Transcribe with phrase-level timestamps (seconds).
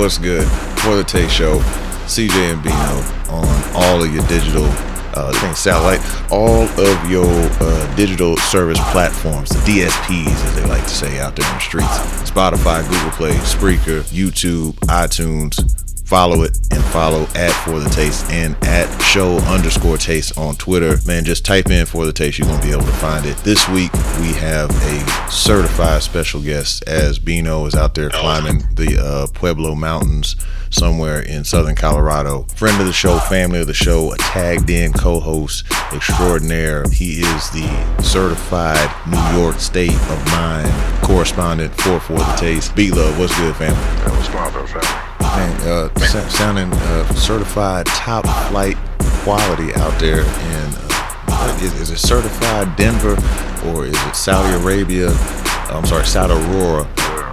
[0.00, 0.48] What's good?
[0.80, 1.58] For the Taste Show,
[2.06, 2.74] CJ and Bino
[3.28, 6.00] on all of your digital, uh, I think satellite,
[6.32, 11.36] all of your uh, digital service platforms, the DSPs as they like to say out
[11.36, 11.98] there in the streets.
[12.30, 15.89] Spotify, Google Play, Spreaker, YouTube, iTunes.
[16.10, 20.96] Follow it and follow at For the Taste and at Show underscore Taste on Twitter.
[21.06, 23.36] Man, just type in For the Taste, you're gonna be able to find it.
[23.44, 29.00] This week we have a certified special guest as Bino is out there climbing the
[29.00, 30.34] uh, Pueblo Mountains
[30.70, 32.42] somewhere in southern Colorado.
[32.56, 36.86] Friend of the show, family of the show, a tagged in co-host extraordinaire.
[36.90, 42.74] He is the certified New York State of Mind correspondent for For the Taste.
[42.74, 43.76] B Love, what's good, family?
[43.76, 45.09] That was poppin', family.
[45.36, 45.88] Man, uh,
[46.28, 48.76] sounding uh, certified top flight
[49.22, 50.70] quality out there in
[51.28, 53.16] uh, is, is it certified Denver
[53.68, 55.08] or is it Saudi Arabia?
[55.70, 56.84] I'm sorry, Saudi Aurora,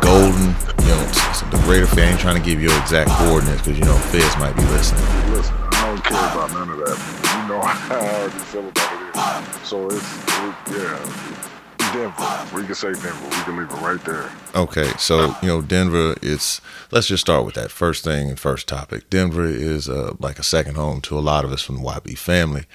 [0.01, 0.53] Golden.
[0.83, 1.03] You know,
[1.51, 1.87] the greater.
[1.99, 5.03] I ain't trying to give you exact coordinates because you know feds might be listening.
[5.31, 6.97] Listen, I don't care about none of that.
[7.41, 9.65] You know how I already feel about it.
[9.65, 11.56] So it's, it, yeah,
[11.93, 12.47] Denver.
[12.55, 13.23] We can say Denver.
[13.23, 14.29] We can leave it right there.
[14.55, 16.15] Okay, so you know Denver.
[16.21, 19.09] It's let's just start with that first thing and first topic.
[19.09, 22.17] Denver is uh, like a second home to a lot of us from the YB
[22.17, 22.65] family.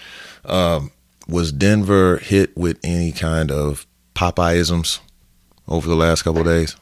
[0.45, 0.93] Um,
[1.29, 5.01] was Denver hit with any kind of Popeyeisms
[5.69, 6.77] over the last couple of days?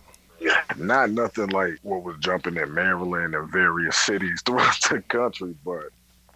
[0.77, 5.91] Not nothing like what was jumping in Maryland and various cities throughout the country, but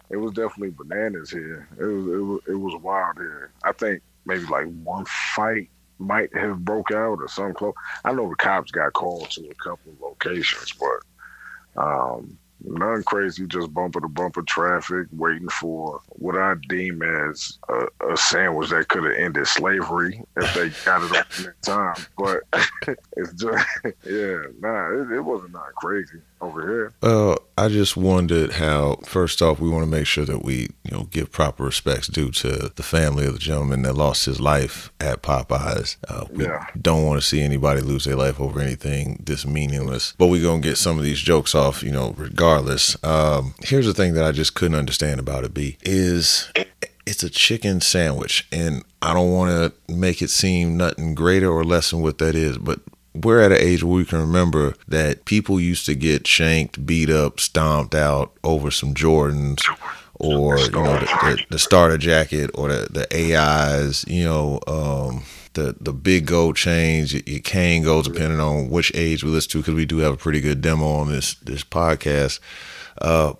[0.09, 1.67] it was definitely bananas here.
[1.79, 3.51] It was it was, it was wild here.
[3.63, 7.73] I think maybe like one fight might have broke out or some close.
[8.03, 13.45] I know the cops got called to a couple of locations, but um, none crazy.
[13.47, 18.87] Just bumper to bumper traffic, waiting for what I deem as a, a sandwich that
[18.89, 22.05] could have ended slavery if they got it on in time.
[22.17, 22.41] But
[23.17, 23.65] it's just
[24.05, 26.93] yeah, nah, it, it wasn't not crazy over here.
[27.01, 28.99] Well, I just wondered how.
[29.05, 32.29] First off, we want to make sure that we, you know, give proper respects due
[32.31, 35.97] to the family of the gentleman that lost his life at Popeyes.
[36.07, 36.65] Uh, we Yeah.
[36.79, 40.13] don't want to see anybody lose their life over anything this meaningless.
[40.17, 42.54] But we're gonna get some of these jokes off, you know, regardless.
[43.03, 45.53] Um, here's the thing that I just couldn't understand about it.
[45.53, 46.51] B is
[47.05, 51.63] it's a chicken sandwich, and I don't want to make it seem nothing greater or
[51.63, 52.79] less than what that is, but
[53.13, 57.09] we're at an age where we can remember that people used to get shanked, beat
[57.09, 59.61] up, stomped out over some Jordans
[60.15, 65.23] or you know the, the, the starter jacket or the, the AIs, you know, um,
[65.55, 69.73] the the big gold chains, your, Kangols depending on which age we listen to because
[69.73, 72.39] we do have a pretty good demo on this this podcast.
[73.01, 73.33] Uh,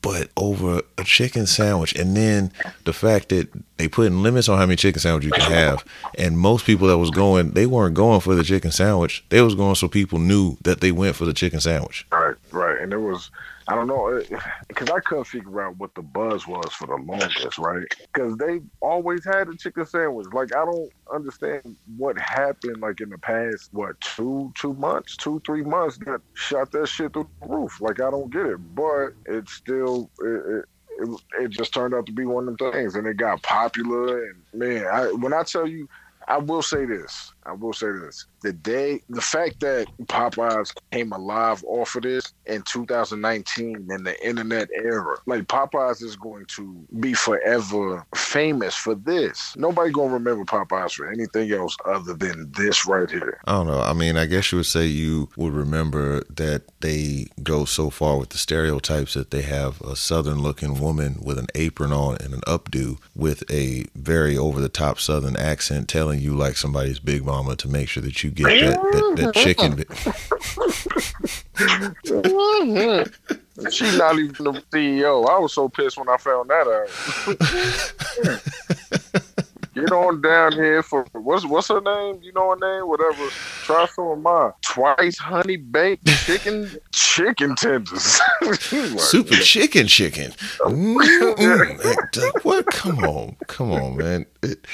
[0.00, 2.52] but over a chicken sandwich, and then
[2.84, 5.84] the fact that they putting limits on how many chicken sandwiches you can have,
[6.16, 9.24] and most people that was going, they weren't going for the chicken sandwich.
[9.28, 12.06] They was going so people knew that they went for the chicken sandwich.
[12.12, 12.80] Right, right.
[12.80, 13.30] And it was,
[13.68, 14.22] I don't know,
[14.66, 17.84] because I couldn't figure out what the buzz was for the longest, right?
[18.12, 20.26] Because they always had a chicken sandwich.
[20.32, 25.42] Like, I don't understand what happened, like, in the past, what, two, two months, two,
[25.44, 27.78] three months that shot that shit through the roof.
[27.80, 28.74] Like, I don't get it.
[28.74, 30.64] But it's still, it, it,
[31.00, 32.94] it, it just turned out to be one of them things.
[32.94, 34.24] And it got popular.
[34.24, 35.88] And, man, I, when I tell you,
[36.28, 37.32] I will say this.
[37.44, 38.26] I will say this.
[38.42, 44.26] The day, the fact that Popeyes came alive off of this in 2019 in the
[44.26, 49.54] internet era, like Popeyes is going to be forever famous for this.
[49.56, 53.40] Nobody gonna remember Popeyes for anything else other than this right here.
[53.46, 53.80] I don't know.
[53.80, 58.18] I mean, I guess you would say you would remember that they go so far
[58.18, 62.32] with the stereotypes that they have a southern looking woman with an apron on and
[62.34, 67.24] an updo with a very over the top southern accent telling you like somebody's big
[67.24, 69.84] mama to make sure that you get that, that, that chicken.
[73.70, 75.28] She's not even the CEO.
[75.28, 76.88] I was so pissed when I found that out.
[79.80, 82.20] Get on down here for what's what's her name?
[82.22, 82.88] You know her name?
[82.88, 83.28] Whatever.
[83.64, 84.52] Try some of mine.
[84.62, 88.20] Twice honey baked chicken chicken tenders.
[88.40, 90.32] Like, Super chicken chicken.
[90.60, 92.44] Mm-mm.
[92.44, 92.66] What?
[92.66, 94.26] Come on, come on, man.
[94.42, 94.64] It,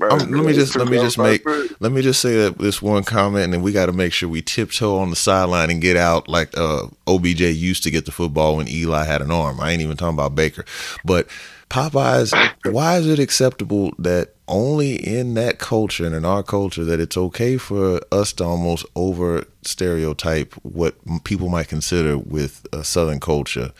[0.00, 1.44] um, let me just let me just make
[1.80, 4.28] let me just say that this one comment, and then we got to make sure
[4.28, 8.12] we tiptoe on the sideline and get out like uh, OBJ used to get the
[8.12, 9.60] football when Eli had an arm.
[9.60, 10.64] I ain't even talking about Baker,
[11.04, 11.28] but
[11.70, 12.32] Popeyes.
[12.70, 17.16] Why is it acceptable that only in that culture and in our culture that it's
[17.16, 23.72] okay for us to almost over stereotype what people might consider with a Southern culture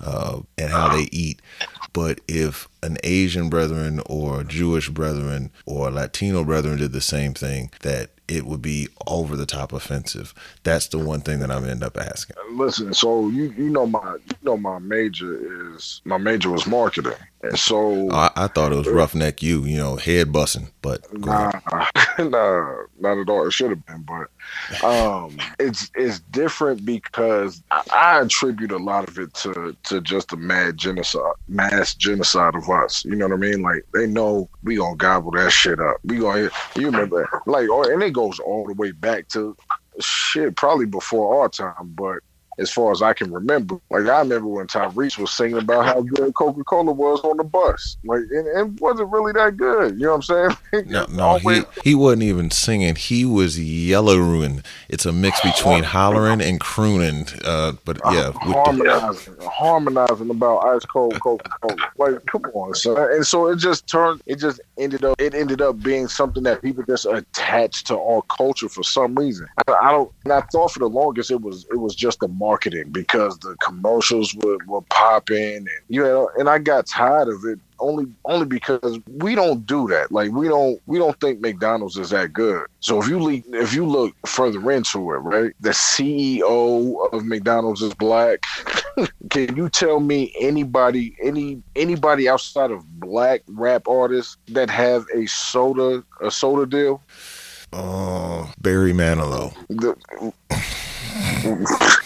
[0.00, 1.40] uh, and how they eat.
[1.92, 7.70] But if an Asian brethren or Jewish brethren or Latino brethren did the same thing,
[7.80, 10.34] that it would be over the top offensive?
[10.62, 12.36] That's the one thing that I'm end up asking.
[12.52, 14.16] Listen, so you you know my
[14.46, 17.12] know my major is my major was marketing,
[17.42, 21.50] and so I, I thought it was roughneck you, you know, head busting, but Nah,
[22.18, 23.46] nah, not at all.
[23.46, 29.08] It should have been, but um, it's it's different because I, I attribute a lot
[29.08, 33.04] of it to to just the mad genocide, mass genocide of us.
[33.04, 33.62] You know what I mean?
[33.62, 35.96] Like they know we gonna gobble that shit up.
[36.04, 39.56] We gonna you remember like, or, and it goes all the way back to
[40.00, 42.20] shit probably before our time, but.
[42.58, 46.00] As far as I can remember, like I remember when Tyrese was singing about how
[46.02, 49.94] good Coca Cola was on the bus, like and it wasn't really that good.
[49.98, 50.86] You know what I'm saying?
[50.86, 52.94] No, no, Always- he he wasn't even singing.
[52.96, 54.62] He was yellowing.
[54.88, 57.26] It's a mix between hollering and crooning.
[57.44, 61.76] Uh, but yeah, with the, harmonizing, harmonizing about ice cold Coca Cola.
[61.98, 62.96] Like, come on, son.
[63.12, 64.22] And so it just turned.
[64.26, 65.20] It just ended up.
[65.20, 69.46] It ended up being something that people just attached to our culture for some reason.
[69.66, 70.10] I, I don't.
[70.24, 73.56] And I thought for the longest it was it was just the marketing because the
[73.56, 76.30] commercials were were popping and you know.
[76.38, 80.12] And I got tired of it only only because we don't do that.
[80.12, 82.66] Like we don't we don't think McDonald's is that good.
[82.80, 87.82] So if you le- if you look further into it, right, the CEO of McDonald's
[87.82, 88.40] is black.
[89.30, 95.26] Can you tell me anybody any anybody outside of black rap artists that have a
[95.26, 97.02] soda a soda deal?
[97.72, 99.52] oh, Barry Manilow.
[99.68, 99.96] The,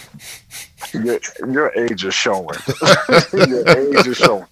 [0.93, 2.57] your, your age is showing.
[3.33, 4.45] your age is showing.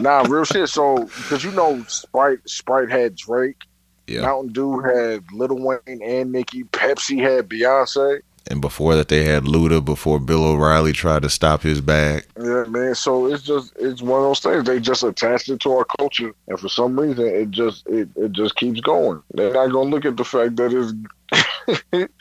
[0.00, 0.68] Nah, real shit.
[0.68, 3.62] So, because you know, Sprite Sprite had Drake,
[4.06, 8.20] Yeah, Mountain Dew had Lil Wayne and Nicki, Pepsi had Beyonce.
[8.48, 9.84] and before that they had Luda.
[9.84, 12.24] Before Bill O'Reilly tried to stop his bag.
[12.36, 12.96] Yeah, man.
[12.96, 14.64] So it's just it's one of those things.
[14.64, 18.32] They just attached it to our culture, and for some reason, it just it, it
[18.32, 19.22] just keeps going.
[19.34, 20.92] They're not gonna look at the fact that it's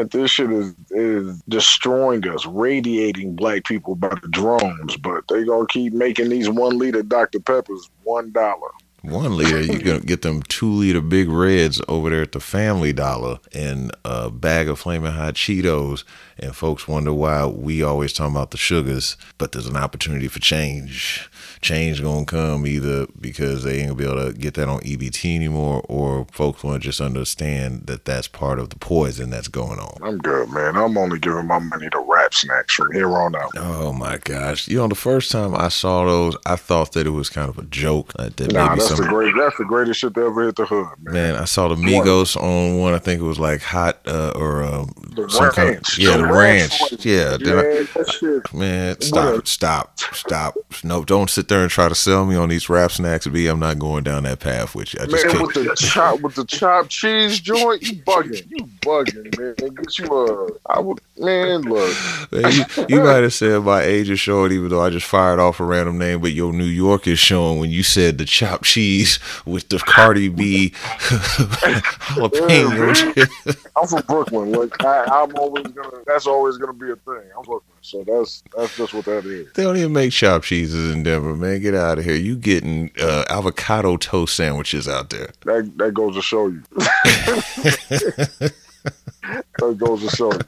[0.00, 4.96] that this shit is is destroying us, radiating black people by the drones.
[4.96, 8.70] But they gonna keep making these one liter Dr Peppers one dollar.
[9.02, 12.92] One liter, you can get them two liter big reds over there at the Family
[12.92, 16.04] Dollar and a bag of flaming hot Cheetos.
[16.42, 20.40] And folks wonder why we always talking about the sugars, but there's an opportunity for
[20.40, 21.28] change.
[21.60, 25.36] Change gonna come either because they ain't gonna be able to get that on EBT
[25.36, 29.78] anymore, or folks want to just understand that that's part of the poison that's going
[29.78, 29.98] on.
[30.02, 30.76] I'm good, man.
[30.76, 33.50] I'm only giving my money to rap snacks from here on out.
[33.58, 34.66] Oh my gosh!
[34.68, 37.58] You know, the first time I saw those, I thought that it was kind of
[37.58, 38.18] a joke.
[38.18, 39.34] Like that Nah, maybe that's some the great.
[39.36, 41.14] That's the greatest shit that ever hit the hood, man.
[41.14, 42.94] Man, I saw the Migos on one.
[42.94, 46.18] I think it was like hot uh, or um, The some kind of yeah, the,
[46.18, 46.80] The ranch.
[46.92, 47.04] ranch.
[47.04, 47.44] Yeah, I-
[47.98, 48.54] Yeah, shit.
[48.54, 49.48] man, stop, What?
[49.48, 50.54] stop, stop.
[50.84, 53.26] No, don't sit there and try to sell me on these rap snacks.
[53.26, 55.00] B, I'm not going down that path with you.
[55.02, 55.46] I just Man, can't.
[55.46, 59.54] with the chop with the chopped cheese joint, you bugging, you bugging, man.
[59.74, 61.62] Get you a, I would, man.
[61.62, 61.96] Look,
[62.32, 65.38] Man, you, you might have said my age is showing, even though I just fired
[65.38, 68.64] off a random name, but your New York is showing when you said the chopped
[68.64, 70.70] cheese with the Cardi B
[72.10, 72.94] jalapeno.
[72.94, 73.28] shit.
[73.76, 74.52] I'm from Brooklyn.
[74.52, 77.22] Like I, I'm always gonna, that's always gonna be a thing.
[77.36, 79.52] I'm Brooklyn, so that's that's just what that is.
[79.54, 81.60] They don't even make chopped cheeses in Denver, man.
[81.60, 82.14] Get out of here.
[82.14, 85.30] You getting uh, avocado toast sandwiches out there.
[85.44, 86.62] That that goes to show you.
[89.58, 90.40] that goes to show you.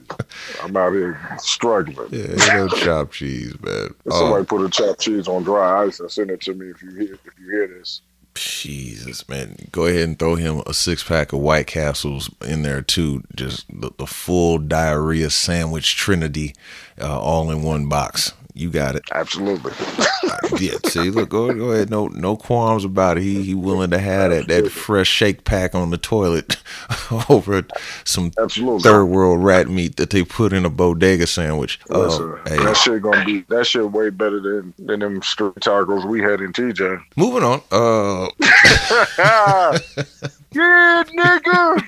[0.62, 2.08] I'm out here struggling.
[2.10, 3.86] Yeah, ain't no chopped cheese, man.
[3.86, 6.66] If Oh, Somebody put a chopped cheese on dry ice and send it to me
[6.66, 8.02] if you hear if you hear this.
[8.34, 9.56] Jesus, man.
[9.72, 13.22] Go ahead and throw him a six pack of White Castles in there, too.
[13.34, 16.54] Just the, the full diarrhea sandwich trinity
[17.00, 18.32] uh, all in one box.
[18.54, 19.02] You got it.
[19.14, 19.72] Absolutely.
[20.60, 21.88] yeah, see, look, go, go ahead.
[21.88, 23.22] No no qualms about it.
[23.22, 26.58] He he willing to have that, that fresh shake pack on the toilet
[27.30, 27.62] over
[28.04, 28.82] some Absolutely.
[28.82, 31.80] third world rat meat that they put in a bodega sandwich.
[31.88, 32.58] Listen, Oh, hey.
[32.58, 36.42] that shit gonna be that shit way better than than them street tacos we had
[36.42, 37.02] in TJ.
[37.16, 37.62] Moving on.
[37.72, 38.28] Uh,
[40.52, 41.82] yeah, nigga.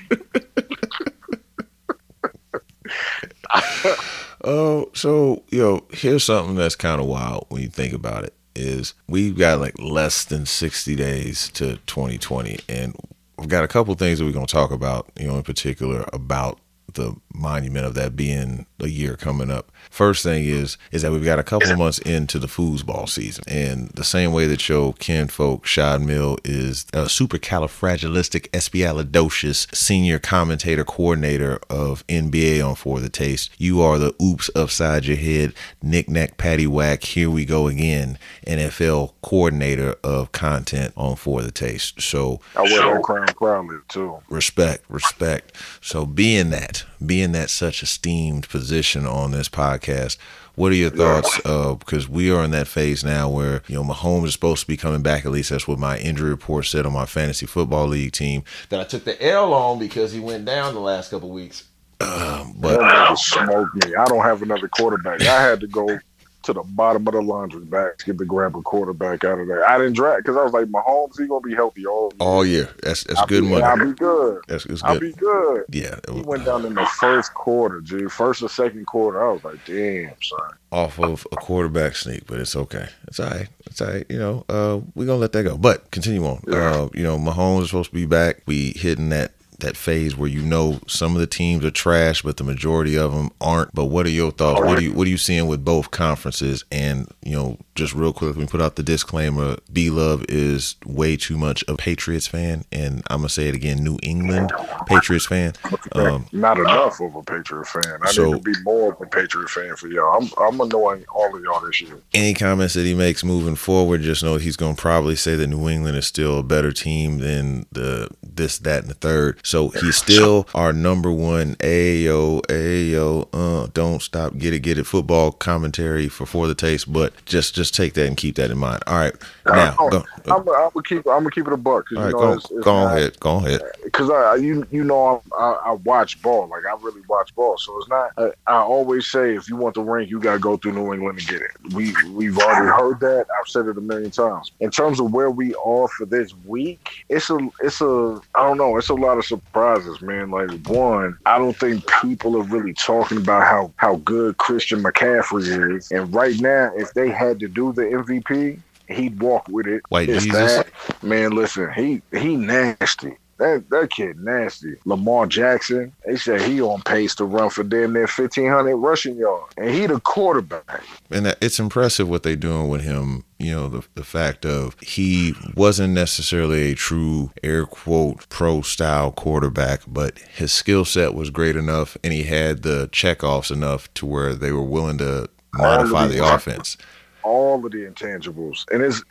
[4.44, 8.34] Oh, so yo, here's something that's kind of wild when you think about it.
[8.56, 12.94] Is we've got like less than 60 days to 2020, and
[13.36, 15.10] we've got a couple things that we're gonna talk about.
[15.18, 16.60] You know, in particular about
[16.92, 19.70] the monument of that being a year coming up.
[19.90, 23.44] First thing is is that we've got a couple of months into the foosball season,
[23.46, 31.58] and the same way that your kinfolk Shad Mill is a supercalifragilisticexpialidocious senior commentator coordinator
[31.70, 33.50] of NBA on For the Taste.
[33.58, 37.04] You are the oops upside your head, knick knack patty whack.
[37.04, 42.00] Here we go again, NFL coordinator of content on For the Taste.
[42.00, 44.18] So I wear that crown proudly too.
[44.28, 45.54] respect, respect.
[45.80, 48.73] So being that, being that such esteemed position
[49.06, 50.16] on this podcast,
[50.54, 51.40] what are your thoughts?
[51.44, 54.66] Uh, because we are in that phase now where you know Mahomes is supposed to
[54.66, 55.24] be coming back.
[55.24, 58.80] At least that's what my injury report said on my fantasy football league team that
[58.80, 61.64] I took the L on because he went down the last couple weeks.
[62.00, 63.94] Um, but smoked me.
[63.94, 65.22] I don't have another quarterback.
[65.22, 65.98] I had to go
[66.44, 69.46] to the bottom of the laundry basket to get the grab a quarterback out of
[69.48, 69.68] there.
[69.68, 72.16] I didn't draft because I was like, Mahomes, he gonna be healthy all year.
[72.20, 73.62] all year, that's that's I'll good be, money.
[73.62, 74.42] I'll be good.
[74.48, 75.64] That's, that's I'll be good.
[75.70, 78.12] Yeah, He went down in the first quarter, dude.
[78.12, 79.24] First or second quarter.
[79.26, 80.40] I was like, damn, son.
[80.72, 82.88] off of a quarterback sneak, but it's okay.
[83.08, 83.48] It's all right.
[83.66, 84.06] It's all right.
[84.08, 85.56] You know, uh, we're gonna let that go.
[85.56, 86.42] But continue on.
[86.46, 86.72] Yeah.
[86.72, 88.42] Uh, you know, Mahomes is supposed to be back.
[88.46, 92.36] We hitting that that phase where you know some of the teams are trash, but
[92.36, 93.72] the majority of them aren't.
[93.74, 94.60] But what are your thoughts?
[94.60, 96.64] What are you what are you seeing with both conferences?
[96.72, 100.76] And you know, just real quick, let me put out the disclaimer: B Love is
[100.84, 104.52] way too much a Patriots fan, and I'm gonna say it again: New England
[104.86, 105.52] Patriots fan.
[105.92, 107.98] Um, Not enough of a Patriot fan.
[108.02, 110.16] I So- need to be more of a Patriot fan for y'all.
[110.22, 111.98] I'm I'm annoying all of y'all this year.
[112.12, 115.46] any comments that he makes moving forward, just know he's going to probably say that
[115.46, 119.38] New England is still a better team than the this, that, and the third.
[119.44, 124.84] So he's still our number one Ayo, Ayo, uh, don't stop, get it, get it
[124.86, 126.90] football commentary for For the Taste.
[126.92, 128.82] But just just take that and keep that in mind.
[128.86, 129.14] All right,
[129.46, 131.86] now I'm, go, I'm, I'm gonna keep I'm gonna keep it a buck.
[131.96, 133.60] all you know, go, it's, it's go not- ahead, go ahead.
[133.84, 137.58] because I you you know I, I I watch ball like I really watch ball
[137.58, 140.56] so it's not I, I always say if you want the ring you gotta go
[140.56, 143.80] through New England to get it we we've already heard that I've said it a
[143.80, 148.20] million times in terms of where we are for this week it's a it's a
[148.34, 152.36] I don't know it's a lot of surprises man like one I don't think people
[152.36, 157.08] are really talking about how how good Christian McCaffrey is and right now if they
[157.10, 160.38] had to do the MVP he'd walk with it White It's Jesus.
[160.56, 163.16] that- Man, listen, he he nasty.
[163.38, 164.76] That that kid nasty.
[164.84, 169.16] Lamar Jackson, they said he on pace to run for damn near fifteen hundred rushing
[169.16, 170.84] yards, and he the quarterback.
[171.10, 173.24] and that, it's impressive what they're doing with him.
[173.38, 179.10] You know, the the fact of he wasn't necessarily a true air quote pro style
[179.10, 184.06] quarterback, but his skill set was great enough, and he had the checkoffs enough to
[184.06, 186.76] where they were willing to modify the offense.
[187.24, 189.02] All of the intangibles, and it's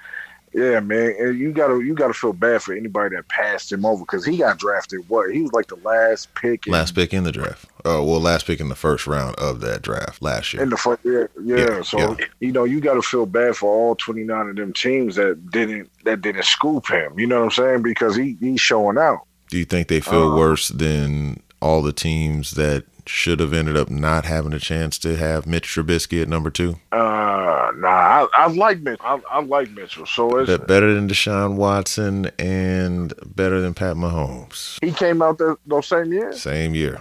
[0.54, 1.16] yeah, man.
[1.20, 4.38] And you gotta you gotta feel bad for anybody that passed him over because he
[4.38, 5.08] got drafted.
[5.10, 6.68] What he was like the last pick.
[6.68, 7.66] In, Last pick in the draft.
[7.86, 10.64] Oh well, last pick in the first round of that draft last year.
[10.64, 11.58] in the front, yeah, yeah.
[11.58, 12.26] Yeah, so yeah.
[12.40, 15.50] you know, you got to feel bad for all twenty nine of them teams that
[15.52, 17.18] didn't that didn't scoop him.
[17.20, 17.82] You know what I'm saying?
[17.82, 19.22] Because he he's showing out.
[19.50, 23.76] Do you think they feel Uh, worse than all the teams that should have ended
[23.78, 26.76] up not having a chance to have Mitch Trubisky at number two?
[26.92, 29.00] Uh, nah, I, I like Mitch.
[29.04, 30.06] I, I like Mitchell.
[30.06, 34.78] So it's, Be- better than Deshaun Watson and better than Pat Mahomes.
[34.84, 36.34] he came out that those same year.
[36.34, 37.00] Same year.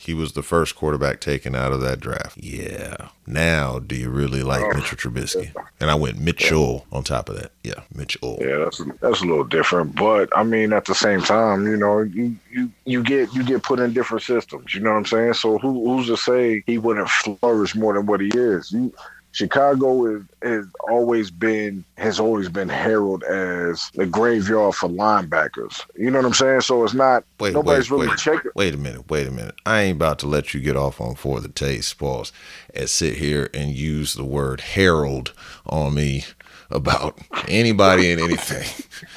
[0.00, 2.38] He was the first quarterback taken out of that draft.
[2.38, 3.08] Yeah.
[3.26, 4.72] Now, do you really like Oh.
[4.72, 5.52] Mitchell Trubisky?
[5.80, 7.50] And I went Mitchell on top of that.
[7.64, 8.38] Yeah, Mitchell.
[8.40, 11.98] Yeah, that's that's a little different, but I mean, at the same time, you know,
[12.00, 14.72] you you you get you get put in different systems.
[14.72, 15.34] You know what I'm saying?
[15.34, 18.70] So who who's to say he wouldn't flourish more than what he is?
[18.70, 18.92] You,
[19.38, 25.80] Chicago is has always been has always been heralded as the graveyard for linebackers.
[25.94, 26.62] You know what I'm saying?
[26.62, 28.18] So it's not Wait, nobody's wait, really wait.
[28.18, 28.50] checking.
[28.56, 29.54] Wait a minute, wait a minute.
[29.64, 32.32] I ain't about to let you get off on for the taste, pause,
[32.74, 35.32] and sit here and use the word herald
[35.66, 36.24] on me
[36.68, 37.16] about
[37.46, 38.68] anybody and anything.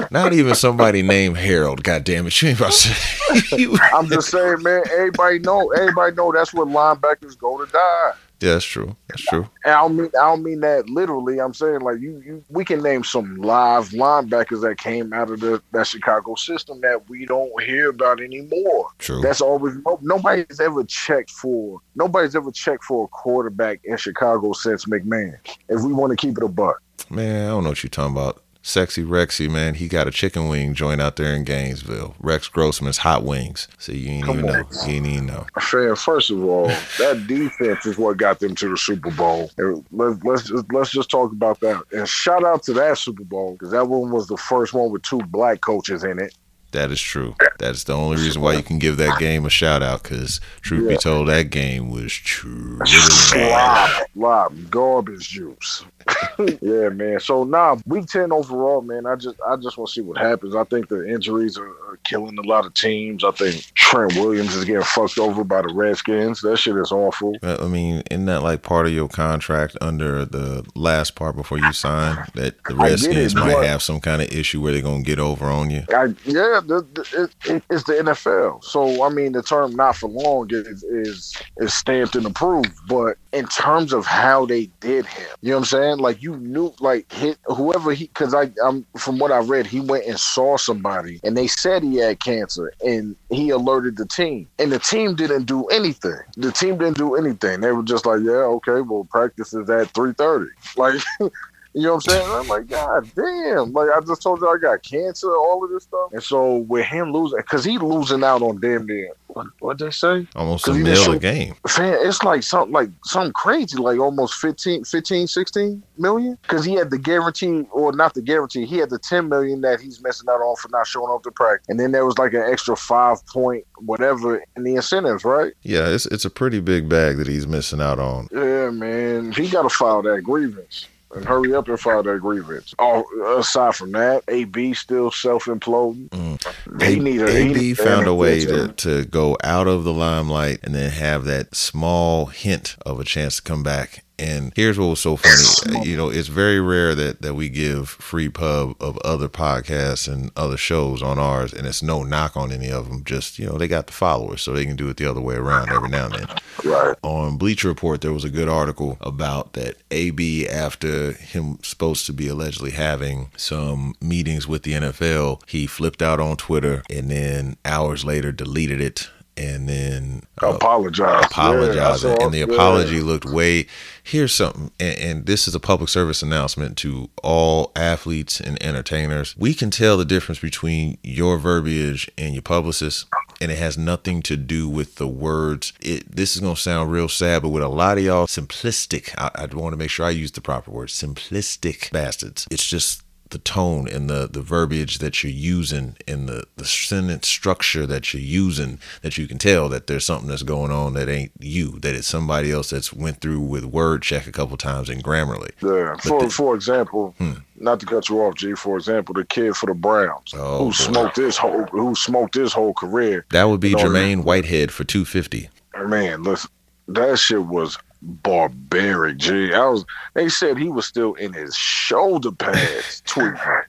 [0.12, 1.84] Not even somebody named Harold.
[1.84, 4.84] God damn it, you ain't about to I'm just saying, man.
[4.92, 5.72] Everybody know.
[5.72, 8.12] Everybody know that's where linebackers go to die.
[8.42, 8.96] Yeah, that's true.
[9.08, 9.48] That's true.
[9.64, 11.40] And I don't mean I don't mean that literally.
[11.40, 15.42] I'm saying like you, you we can name some live linebackers that came out of
[15.42, 18.90] the that Chicago system that we don't hear about anymore.
[18.98, 19.22] True.
[19.22, 24.54] That's always no- nobody's ever checked for nobody's ever checked for a quarterback in Chicago
[24.54, 25.38] since McMahon.
[25.70, 26.82] If we want to keep it a buck.
[27.12, 28.42] Man, I don't know what you're talking about.
[28.64, 32.16] Sexy Rexy, man, he got a chicken wing joint out there in Gainesville.
[32.20, 33.68] Rex Grossman's Hot Wings.
[33.80, 34.62] See, you ain't Come even on.
[34.62, 34.68] know.
[34.86, 35.48] You ain't even know.
[35.60, 36.68] Fan, first of all,
[37.00, 39.50] that defense is what got them to the Super Bowl.
[39.58, 41.82] And Let's let's just, let's just talk about that.
[41.92, 45.02] And shout out to that Super Bowl because that one was the first one with
[45.02, 46.36] two black coaches in it.
[46.72, 47.36] That is true.
[47.60, 50.04] That's the only reason why you can give that game a shout out.
[50.04, 50.96] Because truth Yeah.
[50.96, 52.80] be told, that game was true.
[52.86, 55.84] Slop, slop, garbage juice.
[56.62, 57.20] yeah, man.
[57.20, 59.06] So now week ten overall, man.
[59.06, 60.56] I just I just want to see what happens.
[60.56, 63.24] I think the injuries are, are killing a lot of teams.
[63.24, 66.42] I think Trent Williams is getting fucked over by the Redskins.
[66.42, 67.36] That shit is awful.
[67.44, 71.72] I mean, isn't that like part of your contract under the last part before you
[71.74, 75.20] sign that the Redskins it, might have some kind of issue where they're gonna get
[75.20, 75.84] over on you?
[75.90, 78.64] I, yeah, the, the, it, it, it's the NFL.
[78.64, 82.74] So I mean, the term "not for long" is is is stamped and approved.
[82.88, 85.98] But in terms of how they did him, you know what I'm saying?
[86.00, 89.82] Like you knew, like hit whoever he, because I, I'm from what I read, he
[89.82, 94.50] went and saw somebody, and they said he had cancer, and he alerted the team,
[94.60, 96.20] and the team didn't do anything.
[96.38, 97.62] The team didn't do anything.
[97.62, 101.02] They were just like, yeah, okay, well, practice is at three thirty, like.
[101.74, 102.30] You know what I'm saying?
[102.30, 103.72] I'm like, God damn!
[103.72, 106.86] Like I just told you, I got cancer, all of this stuff, and so with
[106.86, 110.74] him losing, because he losing out on damn near what what they say, Almost a
[110.74, 111.56] mil a game.
[111.78, 116.74] man, it's like something like something crazy, like almost 15, 15 16 million, because he
[116.74, 120.28] had the guarantee, or not the guarantee, he had the ten million that he's missing
[120.30, 122.76] out on for not showing up to practice, and then there was like an extra
[122.76, 125.54] five point whatever in the incentives, right?
[125.62, 128.28] Yeah, it's it's a pretty big bag that he's missing out on.
[128.32, 130.88] Yeah, man, he got to file that grievance.
[131.14, 132.74] And hurry up and file that grievance.
[132.80, 133.04] Oh,
[133.38, 136.10] aside from that, AB still self imploding.
[136.10, 136.82] Mm.
[136.82, 140.60] He need a he AB found a way to, to go out of the limelight
[140.64, 144.04] and then have that small hint of a chance to come back.
[144.22, 145.36] And here's what was so funny.
[145.78, 150.12] Uh, You know, it's very rare that, that we give free pub of other podcasts
[150.12, 153.04] and other shows on ours, and it's no knock on any of them.
[153.04, 155.36] Just, you know, they got the followers, so they can do it the other way
[155.36, 156.28] around every now and then
[156.64, 156.96] Right.
[157.04, 162.14] on Bleacher Report, there was a good article about that AB after him supposed to
[162.14, 167.58] be allegedly having some meetings with the NFL, he flipped out on Twitter and then
[167.66, 171.26] hours later deleted it and then uh, Apologize.
[171.26, 172.12] apologizing.
[172.12, 172.44] Yeah, and the yeah.
[172.44, 173.68] apology looked way.
[174.04, 179.36] Here's something, and, and this is a public service announcement to all athletes and entertainers.
[179.38, 183.06] We can tell the difference between your verbiage and your publicist,
[183.40, 185.74] and it has nothing to do with the words.
[185.80, 189.32] It this is gonna sound real sad, but with a lot of y'all simplistic, I,
[189.36, 190.90] I want to make sure I use the proper word.
[190.90, 192.48] Simplistic bastards.
[192.52, 193.01] It's just
[193.32, 198.14] the tone and the the verbiage that you're using and the the sentence structure that
[198.14, 201.80] you're using that you can tell that there's something that's going on that ain't you
[201.80, 205.52] that it's somebody else that's went through with word check a couple times in grammarly
[205.62, 205.96] Yeah.
[205.98, 207.34] For the- for example, Hmm.
[207.58, 208.54] not to cut you off, G.
[208.54, 210.72] For example, the kid for the Browns Oh, who boy.
[210.72, 213.26] smoked his whole who smoked his whole career.
[213.32, 215.50] that would be Jermaine Whitehead for 250
[215.88, 216.50] Man, listen,
[216.90, 219.54] that shit was barbaric, G.
[219.54, 219.86] I was.
[220.14, 223.64] They said he was still in his shoulder pads tweeting.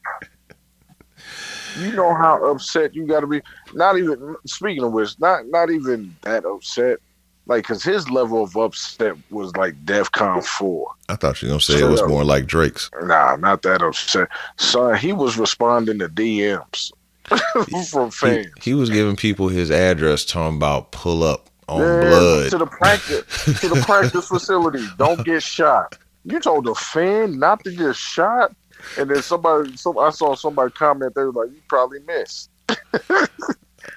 [1.79, 3.41] You know how upset you got to be.
[3.73, 6.99] Not even speaking of which, not not even that upset.
[7.47, 10.89] Like, cause his level of upset was like DefCon four.
[11.09, 12.09] I thought you were gonna say it was up.
[12.09, 14.29] more like Drake's Nah, not that upset.
[14.59, 16.93] Son, he was responding to DMs
[17.91, 18.47] from he, fans.
[18.63, 22.67] he was giving people his address talking about pull up on Yeah, blood to the
[22.67, 24.85] practice to the practice facility.
[24.99, 25.99] Don't get shot.
[26.25, 28.55] You told a fan not to get shot,
[28.99, 31.15] and then somebody, some I saw somebody comment.
[31.15, 32.51] They were like, "You probably missed."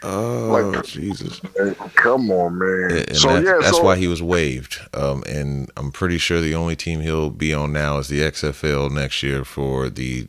[0.04, 1.40] oh like- Jesus
[1.96, 3.06] come on, man.
[3.08, 4.80] And so that- yeah, that's so, why he was waived.
[4.94, 8.92] Um, and I'm pretty sure the only team he'll be on now is the XFL
[8.92, 10.28] next year for the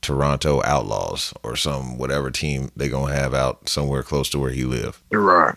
[0.00, 4.64] Toronto Outlaws or some whatever team they're gonna have out somewhere close to where he
[4.64, 5.02] live.
[5.10, 5.56] Right.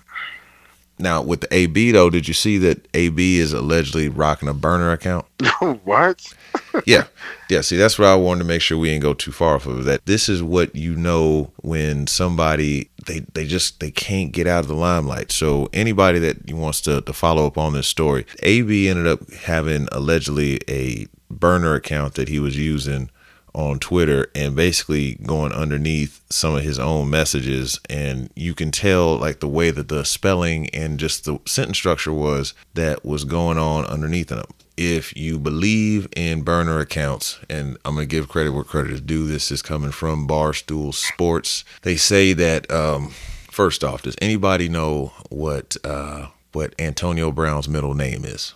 [1.01, 4.91] Now with the AB though, did you see that AB is allegedly rocking a burner
[4.91, 5.25] account?
[5.83, 6.33] what?
[6.85, 7.05] yeah,
[7.49, 7.61] yeah.
[7.61, 9.85] See, that's what I wanted to make sure we ain't go too far off of
[9.85, 10.05] that.
[10.05, 14.67] This is what you know when somebody they they just they can't get out of
[14.67, 15.31] the limelight.
[15.31, 19.87] So anybody that wants to to follow up on this story, AB ended up having
[19.91, 23.09] allegedly a burner account that he was using
[23.53, 29.17] on Twitter and basically going underneath some of his own messages and you can tell
[29.17, 33.57] like the way that the spelling and just the sentence structure was that was going
[33.57, 34.45] on underneath them.
[34.77, 39.27] If you believe in burner accounts, and I'm gonna give credit where credit is due,
[39.27, 41.63] this is coming from Barstool Sports.
[41.83, 43.09] They say that um,
[43.49, 48.53] first off, does anybody know what uh, what Antonio Brown's middle name is?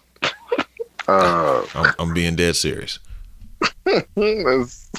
[1.07, 2.97] Uh, I'm, I'm being dead serious.
[4.15, 4.89] That's,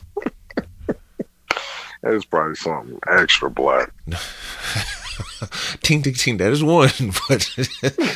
[2.02, 3.92] that's probably something extra black.
[5.82, 6.90] ting ting ting that is one
[7.28, 7.48] but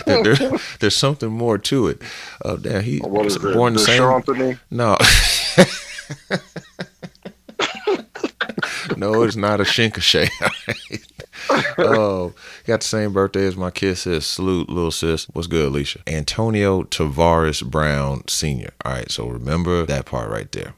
[0.06, 2.00] there, there- there's something more to it
[2.44, 4.58] uh damn, he What is was born the same Anthony?
[4.70, 4.96] no
[8.96, 10.28] no it's not a shinkashay
[11.78, 12.32] oh,
[12.66, 14.26] got the same birthday as my kid sis.
[14.26, 15.26] Salute, little sis.
[15.32, 16.00] What's good, Alicia?
[16.06, 18.70] Antonio Tavares Brown Sr.
[18.84, 20.74] All right, so remember that part right there.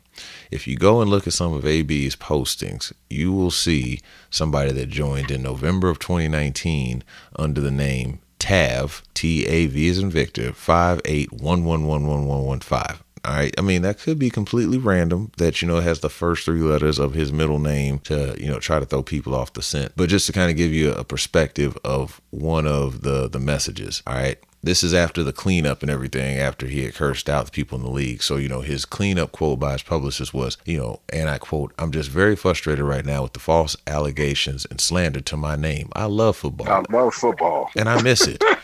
[0.51, 4.91] If you go and look at some of AB's postings, you will see somebody that
[4.91, 7.03] joined in November of 2019
[7.37, 12.99] under the name TAV, T A V is in Victor, 58111115.
[13.25, 13.55] All right.
[13.57, 16.99] I mean, that could be completely random that, you know, has the first three letters
[16.99, 19.93] of his middle name to, you know, try to throw people off the scent.
[19.97, 24.03] But just to kind of give you a perspective of one of the the messages.
[24.07, 24.39] All right.
[24.65, 27.85] This is after the cleanup and everything, after he had cursed out the people in
[27.85, 28.23] the league.
[28.23, 31.73] So, you know, his cleanup quote by his publicist was, you know, and I quote,
[31.81, 35.91] I'm just very frustrated right now with the false allegations and slander to my name.
[35.95, 36.69] I love football.
[36.69, 37.71] I love football.
[37.77, 38.41] And I miss it.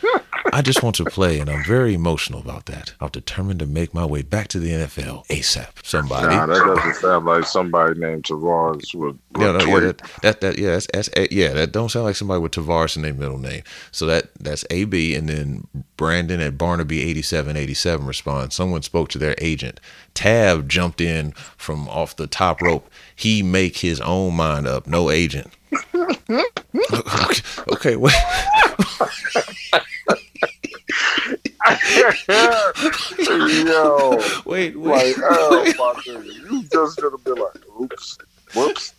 [0.53, 2.95] I just want to play, and I'm very emotional about that.
[3.01, 5.69] I'm determined to make my way back to the NFL ASAP.
[5.85, 6.35] Somebody.
[6.35, 9.19] Nah, that doesn't sound like somebody named Tavares would.
[9.39, 12.41] Yeah, no, yeah, that, that, that, yeah, that's, that's, yeah, that don't sound like somebody
[12.41, 13.63] with Tavares in their middle name.
[13.93, 18.55] So that, that's AB, and then Brandon at Barnaby 8787 responds.
[18.55, 19.81] Someone spoke to their agent.
[20.15, 22.91] Tav jumped in from off the top rope.
[23.15, 24.87] He make his own mind up.
[24.87, 25.53] No agent.
[26.93, 28.15] okay, okay, wait.
[33.67, 35.17] Yo, wait, wait.
[35.17, 38.19] like, oh my you just gonna be like, oops,
[38.55, 38.95] whoops.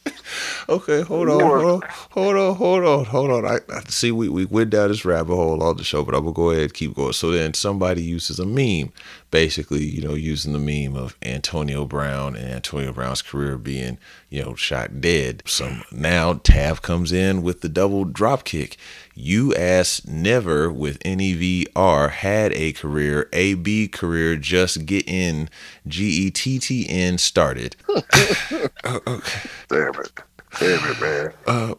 [0.67, 3.45] Okay, hold on, hold on, hold on, hold on, hold on.
[3.45, 6.21] I, I see we, we went down this rabbit hole on the show, but I'm
[6.21, 7.13] gonna go ahead and keep going.
[7.13, 8.91] So then somebody uses a meme,
[9.31, 13.97] basically, you know, using the meme of Antonio Brown and Antonio Brown's career being,
[14.29, 15.43] you know, shot dead.
[15.45, 18.77] So now Tav comes in with the double drop kick.
[19.15, 25.49] You ass never with NEVR had a career, AB career just get in,
[25.87, 27.75] G E T T N started.
[28.83, 30.23] Damn it.
[30.57, 31.33] Damn it, man.
[31.45, 31.75] Uh,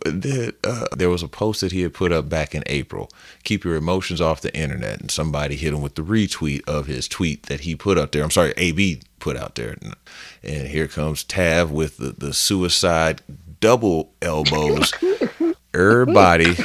[0.65, 3.11] uh, there was a post that he had put up back in April.
[3.43, 5.01] Keep your emotions off the internet.
[5.01, 8.23] And somebody hit him with the retweet of his tweet that he put up there.
[8.23, 9.77] I'm sorry, AB put out there.
[10.43, 13.23] And here comes Tav with the, the suicide
[13.61, 14.93] double elbows.
[15.75, 16.57] Everybody,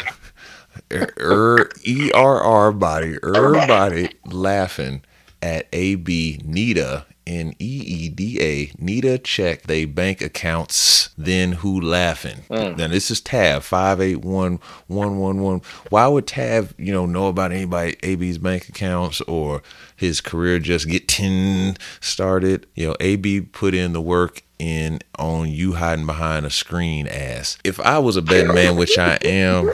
[0.92, 5.04] er, E R R body, everybody laughing
[5.42, 11.10] at AB Nita N E E D A Nita check they bank accounts.
[11.18, 12.42] Then who laughing?
[12.50, 12.78] Mm.
[12.78, 15.62] Now this is Tav five eight one one one one.
[15.90, 19.62] Why would Tav you know know about anybody AB's bank accounts or
[19.96, 22.68] his career just get ten started?
[22.76, 27.58] You know AB put in the work in on you hiding behind a screen ass.
[27.64, 29.72] If I was a betting man, which I am,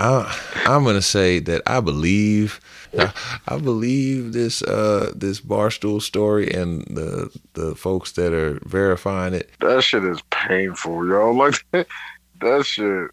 [0.00, 2.60] I, I'm gonna say that I believe.
[3.46, 9.50] I believe this uh this barstool story and the the folks that are verifying it.
[9.60, 11.30] That shit is painful, y'all.
[11.72, 11.86] Like
[12.40, 13.10] that shit.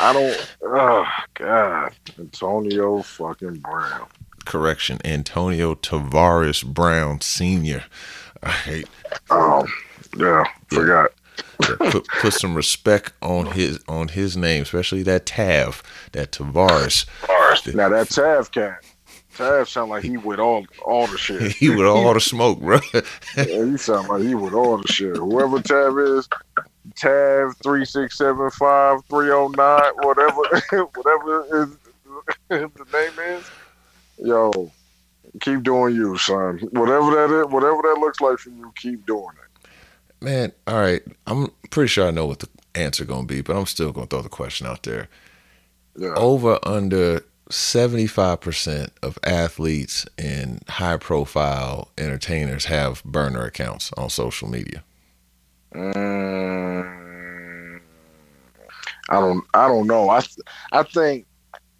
[0.00, 0.52] I don't.
[0.62, 4.06] Oh God, Antonio fucking Brown.
[4.44, 7.84] Correction, Antonio Tavares Brown Senior.
[8.42, 8.88] I hate.
[9.30, 9.66] Oh
[10.16, 11.12] yeah, forgot.
[11.60, 17.06] Yeah, put put some respect on his on his name, especially that Tav, that Tavares.
[17.74, 18.84] Now that Tav cat,
[19.36, 21.52] Tav sound like he with all all the shit.
[21.56, 22.80] He with all the smoke, bro.
[23.36, 25.16] Yeah, he sound like he with all the shit.
[25.16, 26.28] Whoever Tav is,
[26.96, 30.42] Tav three six seven five three oh nine, whatever,
[30.94, 31.76] whatever is
[32.48, 33.50] the name is.
[34.18, 34.70] Yo,
[35.40, 36.58] keep doing you, son.
[36.70, 39.43] Whatever that is, whatever that looks like for you, keep doing it.
[40.24, 41.02] Man, all right.
[41.26, 44.22] I'm pretty sure I know what the answer gonna be, but I'm still gonna throw
[44.22, 45.10] the question out there.
[45.98, 46.14] Yeah.
[46.16, 54.82] Over under 75% of athletes and high profile entertainers have burner accounts on social media.
[55.74, 57.80] Mm,
[59.10, 59.44] I don't.
[59.52, 60.08] I don't know.
[60.08, 60.22] I.
[60.72, 61.26] I think.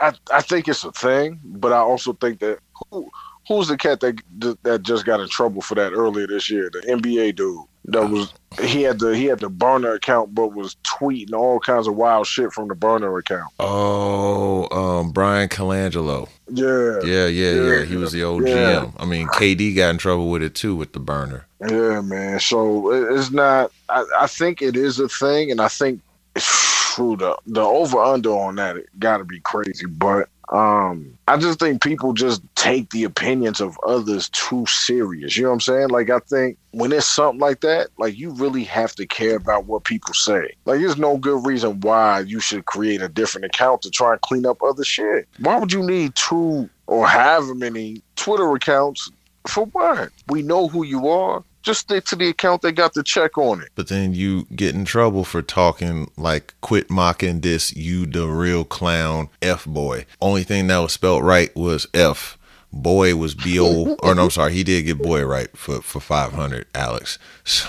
[0.00, 0.12] I.
[0.30, 2.58] I think it's a thing, but I also think that
[2.90, 3.10] who.
[3.46, 4.16] Who's the cat that
[4.62, 6.70] that just got in trouble for that earlier this year?
[6.72, 10.76] The NBA dude that was he had the he had the burner account, but was
[10.84, 13.52] tweeting all kinds of wild shit from the burner account.
[13.60, 16.28] Oh, um, Bryan Colangelo.
[16.50, 17.78] Yeah, Yeah, yeah, yeah.
[17.78, 17.84] Yeah.
[17.84, 18.84] He was the old Yeah.
[18.84, 18.92] GM.
[18.98, 21.46] I mean, KD got in trouble with it too with the burner.
[21.68, 22.40] Yeah, man.
[22.40, 23.72] So it's not.
[23.88, 26.00] I, I think it is a thing, and I think
[26.36, 29.86] true the the over under on that it got to be crazy.
[29.86, 35.36] But um, I just think people just take the opinions of others too serious.
[35.36, 35.88] You know what I'm saying?
[35.88, 39.66] Like I think when it's something like that, like you really have to care about
[39.66, 40.54] what people say.
[40.64, 44.20] Like there's no good reason why you should create a different account to try and
[44.20, 45.28] clean up other shit.
[45.38, 49.10] Why would you need two or however many Twitter accounts
[49.46, 50.10] for what?
[50.28, 51.42] We know who you are.
[51.64, 53.70] Just stick to the account they got the check on it.
[53.74, 58.64] But then you get in trouble for talking like quit mocking this you the real
[58.64, 60.06] clown F boy.
[60.20, 62.38] Only thing that was spelled right was F.
[62.72, 66.00] Boy was B O or no, I'm sorry, he did get boy right for for
[66.00, 67.18] 500, Alex.
[67.46, 67.68] So,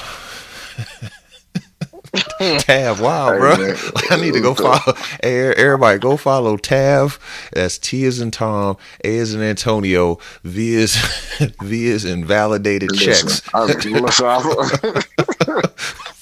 [2.60, 3.58] Tav, wow, Hey, bro.
[3.58, 3.76] man.
[4.10, 4.96] I need to go follow.
[5.22, 7.20] Hey, everybody, go follow Tav.
[7.54, 10.96] That's T is in Tom, A is in Antonio, V is
[11.62, 13.42] V is in validated checks.
[13.54, 14.92] I, I,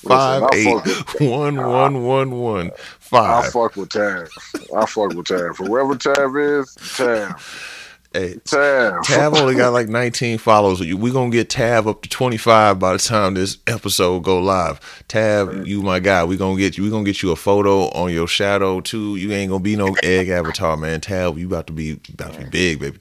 [0.06, 3.52] Five I fuck one one one one I five.
[3.54, 4.28] fuck with Tav.
[4.76, 5.58] I fuck with Tav.
[5.58, 7.83] Whoever Tav is, Tav.
[8.14, 9.04] Hey, Tav.
[9.06, 10.80] Tab only got like 19 followers.
[10.80, 15.04] We're gonna get Tab up to 25 by the time this episode go live.
[15.08, 16.24] Tab, you my guy.
[16.24, 16.84] We're gonna get you.
[16.84, 19.16] We're gonna get you a photo on your shadow too.
[19.16, 21.02] You ain't gonna be no egg avatar, man.
[21.02, 23.00] Tab, you about to be about to be big, baby.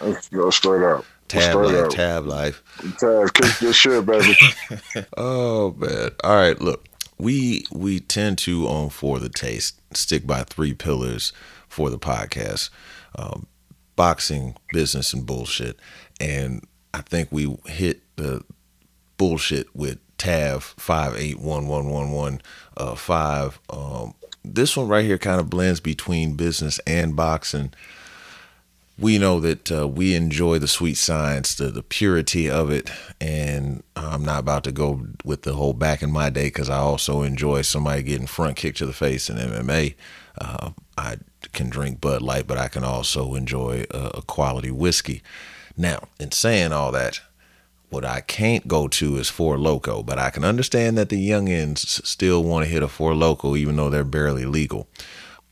[0.00, 1.04] Let's go straight up.
[1.28, 1.90] Tab straight life, up.
[1.90, 2.62] Tab life.
[2.98, 4.34] Tab, kick your shit, baby.
[5.18, 6.10] Oh man.
[6.24, 6.86] All right, look.
[7.18, 11.32] We we tend to on for the taste stick by three pillars
[11.68, 12.70] for the podcast.
[13.16, 13.46] Um,
[13.98, 15.78] boxing, business and bullshit.
[16.20, 18.42] And I think we hit the
[19.18, 22.40] bullshit with Tav five eight one one one one
[22.76, 23.60] uh five.
[23.68, 27.74] Um this one right here kind of blends between business and boxing
[28.98, 32.90] we know that uh, we enjoy the sweet science, the, the purity of it.
[33.20, 36.78] And I'm not about to go with the whole back in my day because I
[36.78, 39.94] also enjoy somebody getting front kicked to the face in MMA.
[40.40, 41.18] Uh, I
[41.52, 45.22] can drink Bud Light, but I can also enjoy a, a quality whiskey.
[45.76, 47.20] Now, in saying all that,
[47.90, 51.78] what I can't go to is Four Loco, but I can understand that the youngins
[52.04, 54.88] still want to hit a Four Loco even though they're barely legal.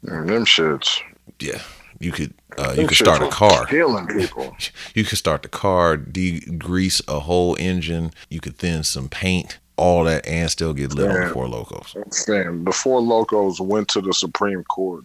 [0.05, 1.01] Mm, Them shits.
[1.39, 1.63] Yeah,
[1.99, 3.67] you could uh, you could start a car.
[3.67, 4.55] Killing people.
[4.95, 8.13] You could start the car, degrease a whole engine.
[8.31, 11.95] You could thin some paint, all that, and still get lit on the four locos.
[12.11, 15.05] Sam, the four locos went to the Supreme Court.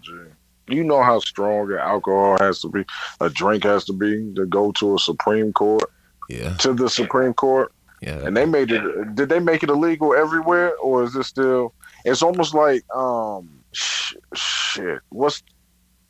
[0.71, 2.85] You know how strong an alcohol has to be,
[3.19, 5.83] a drink has to be to go to a Supreme Court,
[6.29, 7.71] Yeah, to the Supreme Court.
[8.01, 8.25] yeah.
[8.25, 10.75] And they made it, did they make it illegal everywhere?
[10.77, 11.73] Or is it still,
[12.05, 14.99] it's almost like, um, sh- shit.
[15.09, 15.43] What's,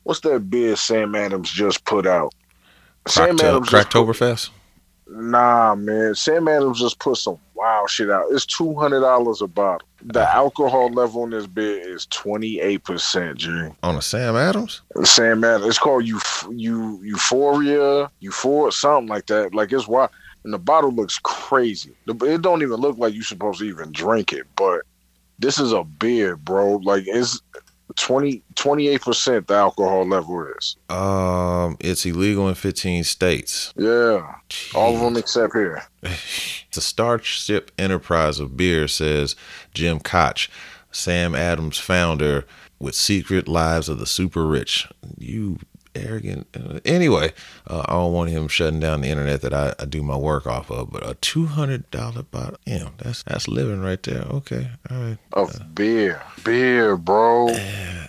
[0.04, 2.32] what's that beer Sam Adams just put out?
[3.08, 4.50] Sam Adams just Cracktoberfest.
[5.08, 6.14] Nah, man.
[6.14, 8.26] Sam Adams just put some wild shit out.
[8.30, 9.86] It's two hundred dollars a bottle.
[10.04, 13.38] The alcohol level in this beer is twenty eight percent.
[13.38, 13.68] G.
[13.82, 14.82] on a Sam Adams.
[15.04, 15.66] Sam Adams.
[15.66, 19.54] It's called you you Euphoria, Euphoria, something like that.
[19.54, 20.10] Like it's wild.
[20.44, 21.94] And the bottle looks crazy.
[22.06, 24.46] It don't even look like you're supposed to even drink it.
[24.56, 24.82] But
[25.38, 26.76] this is a beer, bro.
[26.76, 27.40] Like it's
[27.96, 29.46] 28 percent.
[29.46, 30.76] The alcohol level is.
[30.88, 33.72] Um, it's illegal in 15 states.
[33.76, 34.34] Yeah,
[34.74, 35.82] all of them except here.
[36.72, 39.36] The Starship Enterprise of Beer says
[39.74, 40.48] Jim Koch,
[40.90, 42.46] Sam Adams founder,
[42.78, 44.88] with secret lives of the super rich.
[45.18, 45.58] You
[45.94, 46.46] arrogant.
[46.54, 47.32] Uh, anyway,
[47.66, 50.46] uh, I don't want him shutting down the internet that I, I do my work
[50.46, 50.90] off of.
[50.90, 54.22] But a two hundred dollar bottle, you know, that's that's living right there.
[54.22, 55.18] Okay, all right.
[55.32, 57.48] Of beer, beer, bro.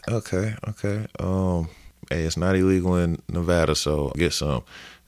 [0.10, 1.08] Okay, okay.
[1.19, 1.69] Um,
[2.10, 4.63] hey, it's not illegal in Nevada, so get some.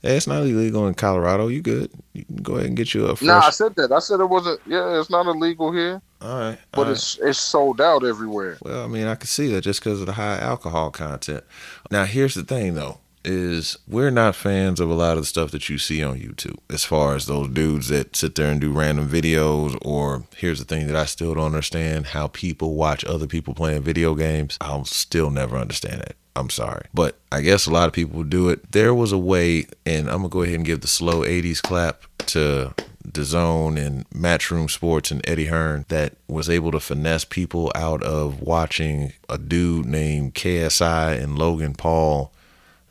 [0.06, 1.48] Hey, it's not illegal in Colorado.
[1.48, 1.90] You good?
[2.12, 3.26] You can go ahead and get you a fresh.
[3.26, 3.90] Nah, I said that.
[3.90, 4.60] I said it wasn't.
[4.64, 6.92] Yeah, it's not illegal here, all right, but all right.
[6.92, 8.56] it's it's sold out everywhere.
[8.62, 11.42] Well, I mean, I can see that just because of the high alcohol content.
[11.90, 15.50] Now, here's the thing, though, is we're not fans of a lot of the stuff
[15.50, 16.58] that you see on YouTube.
[16.70, 20.64] As far as those dudes that sit there and do random videos, or here's the
[20.64, 24.56] thing that I still don't understand: how people watch other people playing video games.
[24.60, 26.14] I'll still never understand that.
[26.36, 28.72] I'm sorry, but I guess a lot of people do it.
[28.72, 32.02] There was a way, and I'm gonna go ahead and give the slow '80s clap
[32.26, 32.74] to
[33.06, 38.40] DAZN and Matchroom Sports and Eddie Hearn that was able to finesse people out of
[38.42, 42.32] watching a dude named KSI and Logan Paul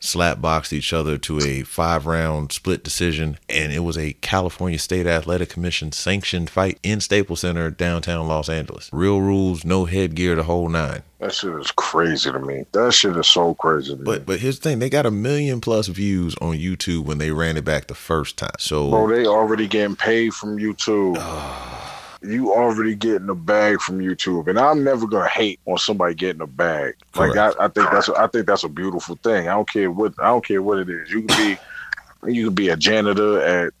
[0.06, 3.38] slapboxed each other to a five round split decision.
[3.48, 8.48] And it was a California State Athletic Commission sanctioned fight in Staples Center, downtown Los
[8.48, 8.90] Angeles.
[8.92, 11.02] Real rules, no headgear, the whole nine.
[11.18, 12.66] That shit is crazy to me.
[12.72, 14.04] That shit is so crazy to me.
[14.04, 17.30] But but here's the thing, they got a million plus views on YouTube when they
[17.30, 18.50] ran it back the first time.
[18.58, 21.16] So bro, they already getting paid from YouTube.
[21.18, 21.85] Ah.
[22.22, 26.42] You already getting a bag from YouTube, and I'm never gonna hate on somebody getting
[26.42, 26.94] a bag.
[27.14, 29.48] Like I, I think that's a, I think that's a beautiful thing.
[29.48, 31.10] I don't care what I don't care what it is.
[31.10, 33.72] You can be you can be a janitor at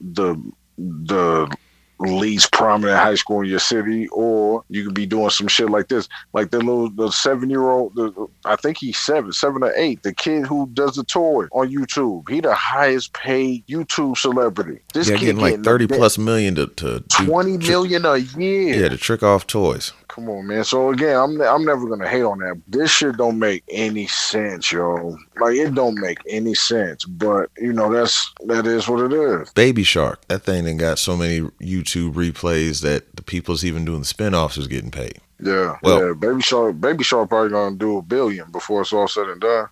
[0.00, 0.36] the
[0.78, 1.54] the
[1.98, 5.88] least prominent high school in your city, or you could be doing some shit like
[5.88, 9.72] this, like the little the seven year old, the I think he's seven, seven or
[9.76, 10.02] eight.
[10.02, 12.28] The kid who does the tour on YouTube.
[12.28, 14.80] He the highest paid YouTube celebrity.
[14.92, 18.82] This yeah, kid getting like thirty plus million to, to twenty million a year.
[18.82, 19.92] Yeah, to trick off toys.
[20.14, 20.62] Come on, man.
[20.62, 22.62] So again, I'm I'm never gonna hate on that.
[22.68, 25.16] This shit don't make any sense, yo.
[25.40, 27.04] Like it don't make any sense.
[27.04, 29.52] But you know, that's that is what it is.
[29.54, 30.24] Baby Shark.
[30.28, 31.50] That thing then got so many
[31.84, 35.18] YouTube replays that the people's even doing the spinoffs is getting paid.
[35.40, 36.12] Yeah, well, yeah.
[36.14, 39.68] Baby Shark, Baby Shark probably gonna do a billion before it's all said and done.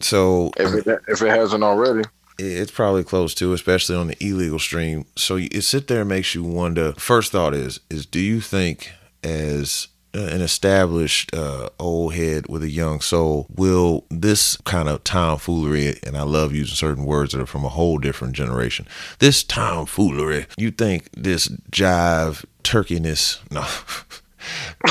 [0.00, 2.02] So if it if it hasn't already,
[2.38, 5.06] it's probably close to, especially on the illegal stream.
[5.16, 6.92] So it sit there and makes you wonder.
[6.94, 12.70] First thought is is do you think as an established uh, old head with a
[12.70, 17.46] young soul, will this kind of tomfoolery, and I love using certain words that are
[17.46, 18.86] from a whole different generation,
[19.18, 23.64] this tomfoolery, you think this jive turkeyness, no.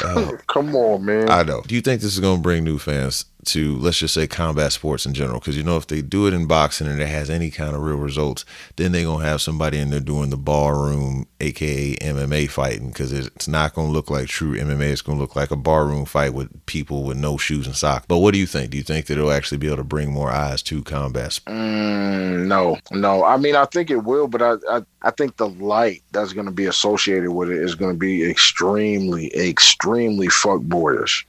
[0.03, 1.29] uh, Come on, man.
[1.29, 1.61] I know.
[1.65, 4.71] Do you think this is going to bring new fans to let's just say combat
[4.71, 5.39] sports in general.
[5.39, 7.81] Because you know if they do it in boxing and it has any kind of
[7.81, 12.49] real results then they're going to have somebody in there doing the barroom aka mma
[12.49, 12.89] fighting.
[12.89, 15.55] Because it's not going to look like true mma it's going to look like a
[15.55, 18.05] barroom fight with people with no shoes and socks.
[18.07, 18.71] But what do you think?
[18.71, 22.47] Do you think that it'll actually be able to bring more eyes to combat mm,
[22.47, 22.77] no.
[22.91, 23.23] No.
[23.23, 26.45] I mean i think it will but I, I I think the light that's going
[26.45, 31.27] to be associated with it is going to be extremely, extremely fuck boyish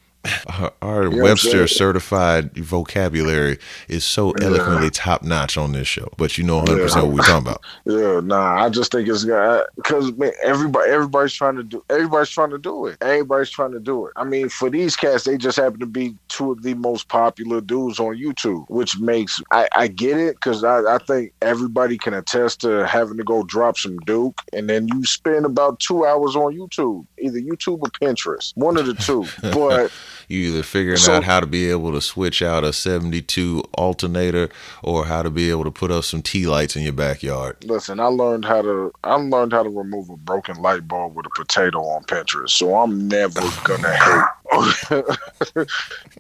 [0.83, 3.59] our you Webster certified vocabulary
[3.89, 4.91] is so eloquently yeah.
[4.93, 6.09] top notch on this show.
[6.17, 6.85] But you know 100 yeah.
[6.85, 7.61] percent what we're talking about.
[7.87, 12.59] Yeah, nah, I just think it's because everybody everybody's trying to do everybody's trying to
[12.59, 12.97] do it.
[13.01, 14.13] Everybody's trying to do it.
[14.17, 17.61] I mean, for these cats, they just happen to be two of the most popular
[17.61, 22.15] dudes on YouTube, which makes I, I get it because I, I think everybody can
[22.15, 26.37] attest to having to go drop some Duke, and then you spend about two hours
[26.37, 29.27] on YouTube, either YouTube or Pinterest, one of the two.
[29.55, 29.93] But
[30.29, 34.49] you either figuring so, out how to be able to switch out a 72 alternator
[34.83, 37.57] or how to be able to put up some tea lights in your backyard.
[37.65, 41.27] Listen, I learned how to I learned how to remove a broken light bulb with
[41.27, 42.51] a potato on Pinterest.
[42.51, 44.25] So I'm never gonna hate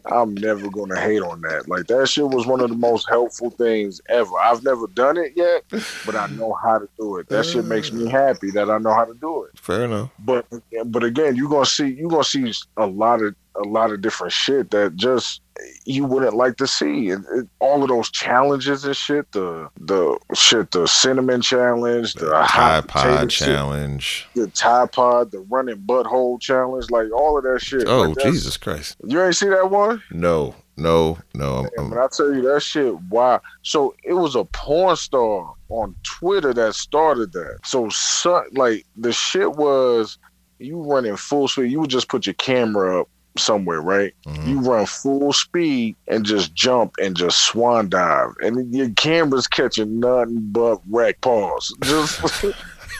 [0.06, 1.68] I'm never gonna hate on that.
[1.68, 4.30] Like that shit was one of the most helpful things ever.
[4.38, 5.64] I've never done it yet,
[6.06, 7.28] but I know how to do it.
[7.28, 8.10] That shit makes me uh.
[8.10, 9.58] happy that I know how to do it.
[9.58, 10.10] Fair enough.
[10.18, 10.46] But
[10.86, 14.32] but again, you're gonna see you're gonna see a lot of a lot of different
[14.32, 15.40] shit that just
[15.84, 17.10] you wouldn't like to see.
[17.10, 22.26] And it, all of those challenges and shit, the the shit, the cinnamon challenge, the,
[22.26, 27.60] the Pod challenge, shit, the Tide Pod, the running butthole challenge, like all of that
[27.60, 27.84] shit.
[27.86, 28.96] Oh like Jesus Christ!
[29.04, 30.02] You ain't see that one?
[30.10, 31.68] No, no, no.
[31.78, 31.90] I'm.
[31.90, 32.94] But I tell you that shit.
[33.10, 33.40] Wow.
[33.62, 37.58] So it was a porn star on Twitter that started that.
[37.64, 40.18] So, so like the shit was
[40.58, 41.70] you running full speed.
[41.70, 44.14] You would just put your camera up somewhere, right?
[44.26, 44.48] Mm-hmm.
[44.48, 50.00] You run full speed and just jump and just swan dive, and your camera's catching
[50.00, 51.74] nothing but wreck paws.
[51.82, 52.44] Just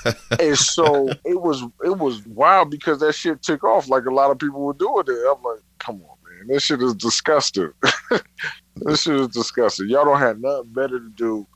[0.41, 4.31] and so it was it was wild because that shit took off like a lot
[4.31, 5.31] of people were doing it.
[5.31, 7.73] I'm like, come on, man, this shit is disgusting.
[8.77, 9.89] this shit is disgusting.
[9.89, 11.47] Y'all don't have nothing better to do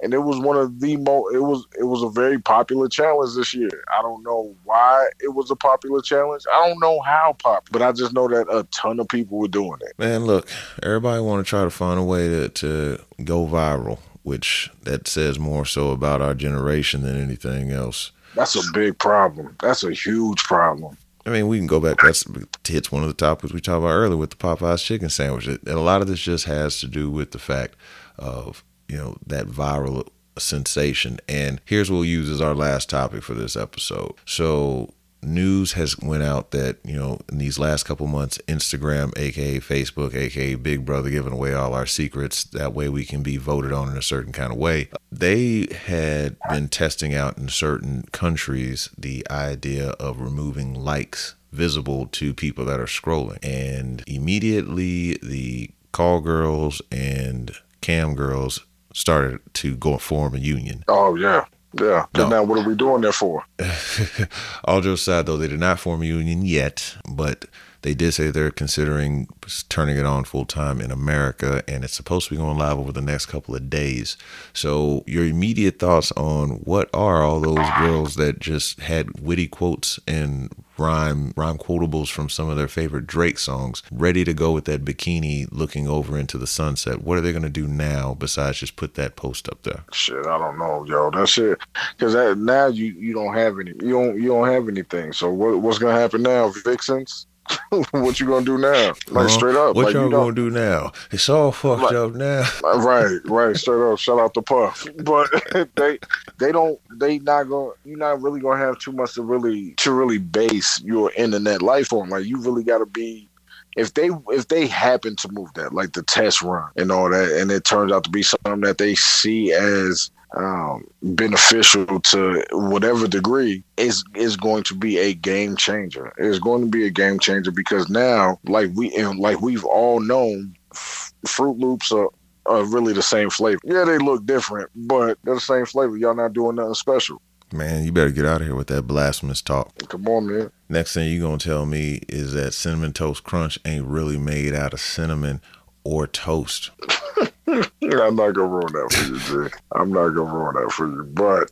[0.00, 3.34] and it was one of the most it was it was a very popular challenge
[3.34, 3.84] this year.
[3.96, 6.44] I don't know why it was a popular challenge.
[6.52, 9.48] I don't know how popular but i just know that a ton of people were
[9.48, 9.98] doing it.
[9.98, 10.48] Man look
[10.82, 15.38] everybody want to try to find a way to, to go viral which that says
[15.38, 18.10] more so about our generation than anything else.
[18.34, 19.54] That's a big problem.
[19.62, 20.98] That's a huge problem.
[21.24, 21.98] I mean, we can go back.
[22.02, 22.24] That's
[22.66, 25.46] hits one of the topics we talked about earlier with the Popeyes chicken sandwich.
[25.46, 27.76] And a lot of this just has to do with the fact
[28.18, 31.18] of you know that viral sensation.
[31.28, 34.14] And here's what we'll use as our last topic for this episode.
[34.26, 39.58] So news has went out that you know in these last couple months instagram aka
[39.58, 43.72] facebook aka big brother giving away all our secrets that way we can be voted
[43.72, 48.88] on in a certain kind of way they had been testing out in certain countries
[48.96, 56.20] the idea of removing likes visible to people that are scrolling and immediately the call
[56.20, 58.65] girls and cam girls
[58.96, 60.82] started to go form a union.
[60.88, 61.44] Oh yeah.
[61.78, 62.06] Yeah.
[62.16, 62.28] No.
[62.28, 63.44] Now, what are we doing there for?
[64.64, 67.44] All jokes aside, though, they did not form a union yet, but
[67.82, 69.28] they did say they're considering
[69.68, 72.92] turning it on full time in America, and it's supposed to be going live over
[72.92, 74.16] the next couple of days.
[74.52, 79.98] So, your immediate thoughts on what are all those girls that just had witty quotes
[80.06, 84.64] and rhyme rhyme quotables from some of their favorite Drake songs, ready to go with
[84.66, 87.02] that bikini looking over into the sunset.
[87.02, 89.84] What are they gonna do now besides just put that post up there?
[89.92, 91.10] Shit, I don't know, yo.
[91.10, 91.58] That's it.
[91.96, 95.12] because now you you don't have any, you don't you don't have anything.
[95.12, 96.52] So what what's gonna happen now?
[96.64, 97.26] Vixens.
[97.90, 98.88] what you gonna do now?
[99.08, 99.28] Like Huh?
[99.28, 99.76] straight up.
[99.76, 100.92] What like, y'all you gonna do now?
[101.10, 102.48] It's all fucked Like- up now.
[102.64, 103.98] Right, right, straight up.
[103.98, 105.28] Shout out to Puff, but
[105.76, 105.98] they
[106.38, 109.92] they don't they not gonna you're not really gonna have too much to really to
[109.92, 112.08] really base your internet life on.
[112.10, 113.28] Like you really got to be
[113.76, 117.32] if they if they happen to move that like the test run and all that,
[117.40, 123.08] and it turns out to be something that they see as um, beneficial to whatever
[123.08, 126.12] degree is is going to be a game changer.
[126.18, 130.00] It's going to be a game changer because now, like we and like we've all
[130.00, 132.10] known, F- Froot Loops are
[132.44, 133.60] are really the same flavor.
[133.64, 135.96] Yeah, they look different, but they're the same flavor.
[135.96, 137.20] Y'all not doing nothing special.
[137.52, 139.72] Man, you better get out of here with that blasphemous talk.
[139.88, 140.50] Come on, man.
[140.68, 144.74] Next thing you gonna tell me is that cinnamon toast crunch ain't really made out
[144.74, 145.40] of cinnamon
[145.84, 146.70] or toast.
[147.48, 149.56] I'm not gonna ruin that for you, Jay.
[149.74, 151.48] I'm not gonna ruin that for you, but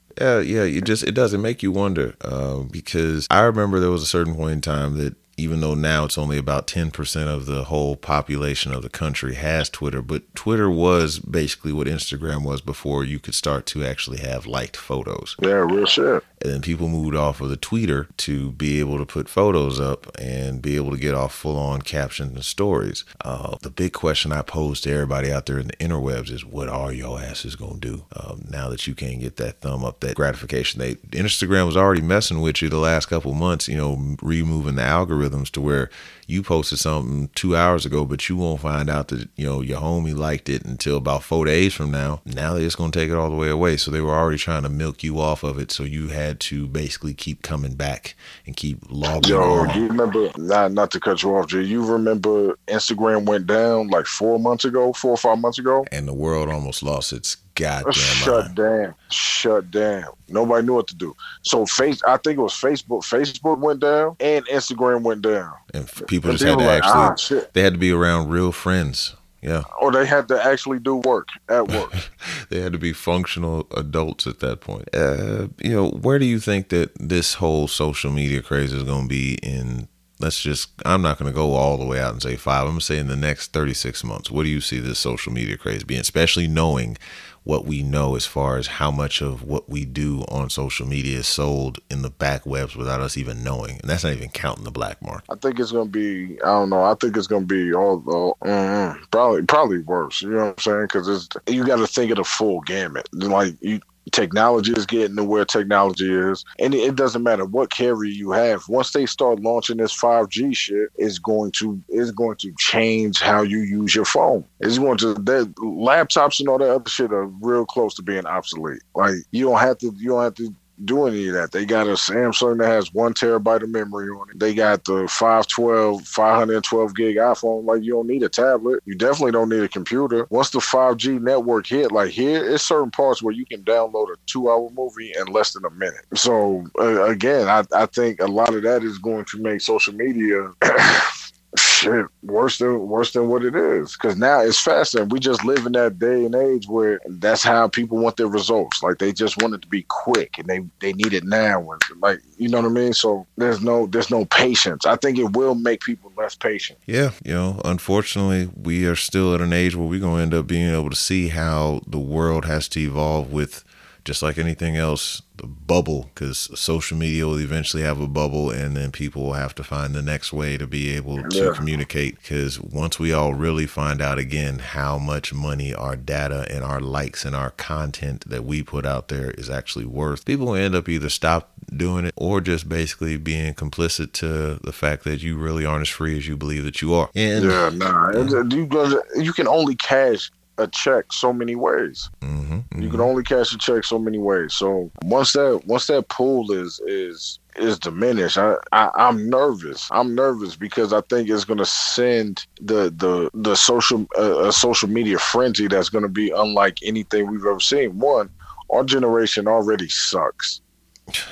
[0.20, 0.62] Yeah, yeah.
[0.62, 4.34] It just it doesn't make you wonder uh, because I remember there was a certain
[4.34, 7.96] point in time that even though now it's only about ten percent of the whole
[7.96, 13.18] population of the country has Twitter, but Twitter was basically what Instagram was before you
[13.18, 15.36] could start to actually have liked photos.
[15.40, 16.22] yeah, real shit.
[16.42, 20.06] And then people moved off of the tweeter to be able to put photos up
[20.18, 23.04] and be able to get off full on captions and stories.
[23.22, 26.68] Uh, the big question I pose to everybody out there in the interwebs is what
[26.68, 30.00] are your asses going to do um, now that you can't get that thumb up,
[30.00, 30.80] that gratification?
[30.80, 34.82] They Instagram was already messing with you the last couple months, you know, removing the
[34.82, 35.90] algorithms to where
[36.30, 39.80] you posted something two hours ago, but you won't find out that, you know, your
[39.80, 42.20] homie liked it until about four days from now.
[42.24, 43.76] Now they're just going to take it all the way away.
[43.76, 45.70] So they were already trying to milk you off of it.
[45.72, 48.14] So you had to basically keep coming back
[48.46, 49.76] and keep logging Yo, on.
[49.80, 50.30] you remember?
[50.36, 51.62] Not not to cut you off, Jay.
[51.62, 55.84] You remember Instagram went down like four months ago, four or five months ago.
[55.90, 58.56] and the world almost lost its goddamn Shut mind.
[58.56, 58.94] down.
[59.10, 60.08] Shut down.
[60.28, 61.14] Nobody knew what to do.
[61.42, 63.02] So face I think it was Facebook.
[63.04, 65.52] Facebook went down and Instagram went down.
[65.74, 67.40] And people And just had to like, actually.
[67.40, 69.14] Ah, they had to be around real friends.
[69.42, 69.62] Yeah.
[69.80, 71.94] Or they had to actually do work at work.
[72.50, 74.88] they had to be functional adults at that point.
[74.94, 79.04] Uh, you know, where do you think that this whole social media craze is going
[79.04, 79.88] to be in?
[80.18, 82.64] Let's just, I'm not going to go all the way out and say five.
[82.64, 84.30] I'm going to say in the next 36 months.
[84.30, 86.98] What do you see this social media craze being, especially knowing
[87.44, 91.18] what we know as far as how much of what we do on social media
[91.18, 93.78] is sold in the back webs without us even knowing?
[93.80, 95.24] And that's not even counting the black market.
[95.30, 96.38] I think it's gonna be.
[96.42, 96.82] I don't know.
[96.82, 98.00] I think it's gonna be all,
[98.42, 100.22] mm, probably probably worse.
[100.22, 100.82] You know what I'm saying?
[100.82, 103.08] Because you got to think of the full gamut.
[103.12, 103.80] Like you,
[104.10, 108.68] technology is getting to where technology is, and it, doesn't matter what carrier you have.
[108.68, 113.42] Once they start launching this 5G shit, it's going to it's going to change how
[113.42, 114.44] you use your phone.
[114.58, 118.26] It's going to that laptops and all that other shit are real close to being
[118.26, 118.82] obsolete.
[118.94, 120.54] Like you don't have to you don't have to
[120.84, 121.52] do any of that.
[121.52, 124.38] They got a Samsung that has one terabyte of memory on it.
[124.38, 127.64] They got the 512, 512 gig iPhone.
[127.64, 128.82] Like you don't need a tablet.
[128.86, 130.26] You definitely don't need a computer.
[130.30, 134.16] Once the 5G network hit, like here, it's certain parts where you can download a
[134.26, 136.04] two-hour movie in less than a minute.
[136.14, 139.94] So uh, again, I, I think a lot of that is going to make social
[139.94, 140.52] media.
[141.60, 143.92] Shit, worse than worse than what it is.
[143.92, 147.68] Because now it's faster, we just live in that day and age where that's how
[147.68, 148.82] people want their results.
[148.82, 151.66] Like they just want it to be quick, and they they need it now.
[152.00, 152.92] Like you know what I mean.
[152.92, 154.86] So there's no there's no patience.
[154.86, 156.78] I think it will make people less patient.
[156.86, 160.34] Yeah, you know, unfortunately, we are still at an age where we're going to end
[160.34, 163.64] up being able to see how the world has to evolve with
[164.10, 168.76] just like anything else, the bubble, because social media will eventually have a bubble, and
[168.76, 172.16] then people will have to find the next way to be able to communicate.
[172.16, 176.80] Because once we all really find out again how much money our data and our
[176.80, 180.74] likes and our content that we put out there is actually worth, people will end
[180.74, 185.38] up either stop doing it or just basically being complicit to the fact that you
[185.38, 187.10] really aren't as free as you believe that you are.
[187.14, 188.08] And Yeah, nah.
[188.08, 188.68] And You
[189.14, 192.10] you can only cash a check so many ways.
[192.22, 192.90] Mhm, You mhm.
[192.90, 194.54] can only cash a check so many ways.
[194.54, 199.88] So once that once that pool is is is diminished, I, I I'm nervous.
[199.90, 204.88] I'm nervous because I think it's gonna send the the the social uh, a social
[204.88, 207.98] media frenzy that's gonna be unlike anything we've ever seen.
[207.98, 208.30] One,
[208.70, 210.60] our generation already sucks,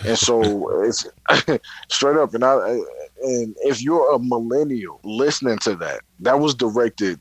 [0.04, 1.06] and so it's
[1.90, 2.34] straight up.
[2.34, 2.54] And I
[3.22, 7.20] and if you're a millennial listening to that, that was directed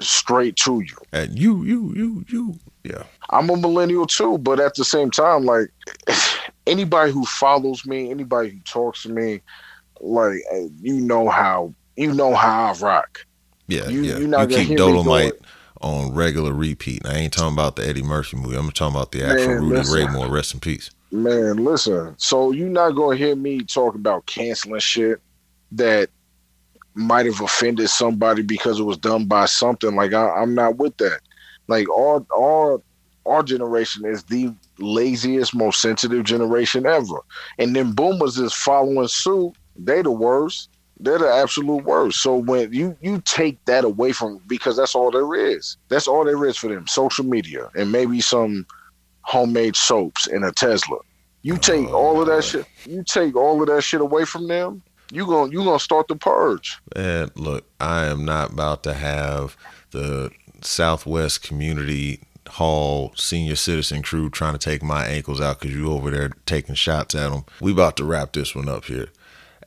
[0.00, 0.96] straight to you.
[1.12, 2.58] And you, you, you, you.
[2.84, 3.02] Yeah.
[3.30, 5.70] I'm a millennial too, but at the same time, like
[6.66, 9.40] anybody who follows me, anybody who talks to me,
[10.00, 13.26] like uh, you know how you know how I rock.
[13.66, 13.88] Yeah.
[13.88, 14.18] You- yeah.
[14.18, 15.32] you're not you keep Dolemite
[15.80, 17.04] on regular repeat.
[17.04, 18.56] And I ain't talking about the Eddie Murphy movie.
[18.56, 19.94] I'm talking about the actual Man, Rudy listen.
[19.94, 20.28] Ray Moore.
[20.28, 20.90] Rest in peace.
[21.10, 22.14] Man, listen.
[22.18, 25.20] So you're not gonna hear me talk about canceling shit.
[25.72, 26.10] that
[26.98, 29.94] might have offended somebody because it was done by something.
[29.94, 31.20] Like I, I'm not with that.
[31.68, 32.82] Like our our
[33.24, 37.20] our generation is the laziest, most sensitive generation ever.
[37.58, 39.52] And then boomers is following suit.
[39.76, 40.70] They the worst.
[41.00, 42.20] They're the absolute worst.
[42.20, 45.76] So when you you take that away from because that's all there is.
[45.88, 46.88] That's all there is for them.
[46.88, 48.66] Social media and maybe some
[49.22, 50.96] homemade soaps and a Tesla.
[51.42, 52.66] You take oh, all of that shit.
[52.84, 54.82] You take all of that shit away from them.
[55.12, 56.78] You gonna you gonna start the purge.
[56.94, 59.56] And look, I am not about to have
[59.90, 60.30] the
[60.60, 66.10] Southwest Community Hall senior citizen crew trying to take my ankles out because you over
[66.10, 67.44] there taking shots at them.
[67.60, 69.08] We about to wrap this one up here.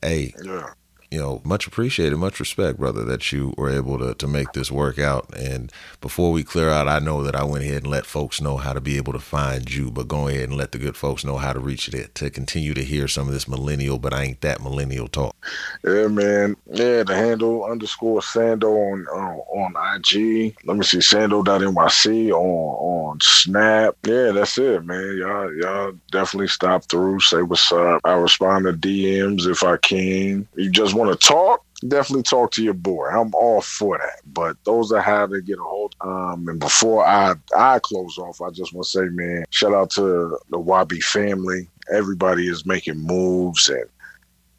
[0.02, 0.74] Hey, yeah
[1.12, 4.72] you know, much appreciated, much respect, brother, that you were able to, to make this
[4.72, 5.30] work out.
[5.36, 8.56] And before we clear out, I know that I went ahead and let folks know
[8.56, 11.26] how to be able to find you, but go ahead and let the good folks
[11.26, 14.24] know how to reach it to continue to hear some of this millennial, but I
[14.24, 15.36] ain't that millennial talk.
[15.84, 16.56] Yeah, man.
[16.68, 20.56] Yeah, the handle underscore Sando on uh, on IG.
[20.64, 23.96] Let me see, Sando.nyc on on Snap.
[24.06, 25.18] Yeah, that's it, man.
[25.18, 28.00] Y'all y'all definitely stop through, say what's up.
[28.06, 30.48] I respond to DMs if I can.
[30.56, 33.08] You just to talk, definitely talk to your boy.
[33.08, 34.22] I'm all for that.
[34.26, 35.96] But those are how to get a hold.
[36.02, 39.90] Um, and before I I close off, I just want to say, man, shout out
[39.92, 41.68] to the Wabi family.
[41.92, 43.86] Everybody is making moves and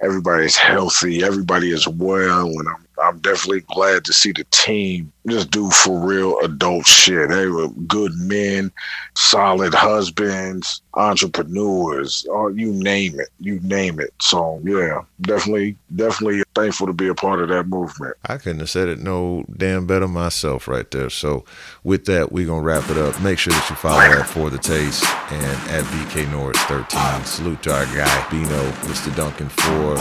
[0.02, 1.22] everybody is healthy.
[1.22, 5.98] Everybody is well, and I'm I'm definitely glad to see the team just do for
[5.98, 7.28] real adult shit.
[7.28, 8.72] They were good men,
[9.14, 14.12] solid husbands, entrepreneurs, or you name it, you name it.
[14.20, 18.16] So yeah, definitely, definitely thankful to be a part of that movement.
[18.26, 21.10] I couldn't have said it no damn better myself right there.
[21.10, 21.44] So
[21.84, 23.20] with that, we're gonna wrap it up.
[23.22, 27.24] Make sure that you follow at for the taste and at BK Norris 13.
[27.24, 29.14] Salute to our guy Bino, Mr.
[29.14, 29.98] Duncan Four,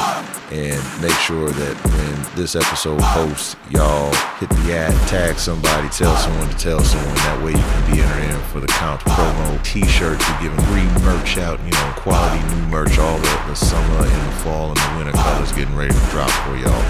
[0.51, 6.15] and make sure that when this episode posts, y'all hit the ad tag somebody, tell
[6.17, 7.15] someone to tell someone.
[7.15, 10.23] That way you can be entered in for the Count promo t-shirts.
[10.29, 14.27] We're giving free merch out, you know, quality new merch, all the, the summer and
[14.27, 16.83] the fall and the winter colors getting ready to drop for y'all.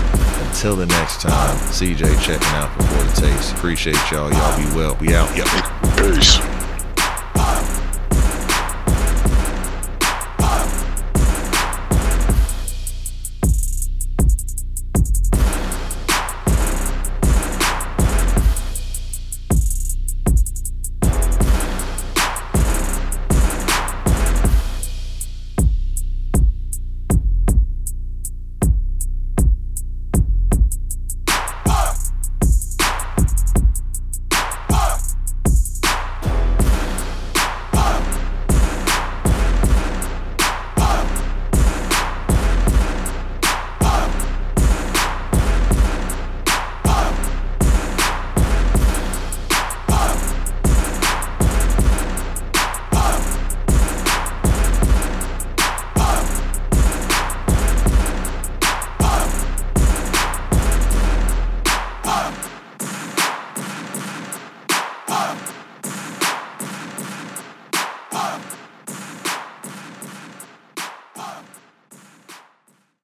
[0.48, 3.54] Until the next time, CJ checking out for the taste.
[3.54, 4.32] Appreciate y'all.
[4.32, 4.98] Y'all be well.
[5.00, 5.30] We out.
[5.36, 5.48] Yep.
[5.98, 6.51] Peace.